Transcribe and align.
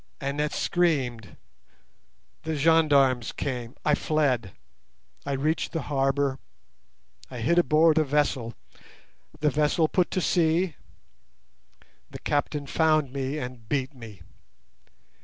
Annette 0.19 0.53
screamed. 0.53 1.37
The 2.41 2.55
gendarmes 2.55 3.31
came. 3.31 3.75
I 3.85 3.93
fled. 3.93 4.53
I 5.27 5.33
reached 5.33 5.73
the 5.73 5.83
harbour. 5.83 6.39
I 7.29 7.37
hid 7.37 7.59
aboard 7.59 7.99
a 7.99 8.03
vessel. 8.03 8.55
The 9.41 9.51
vessel 9.51 9.87
put 9.87 10.09
to 10.09 10.19
sea. 10.19 10.75
The 12.09 12.17
captain 12.17 12.65
found 12.65 13.13
me 13.13 13.37
and 13.37 13.69
beat 13.69 13.93
me. 13.93 14.23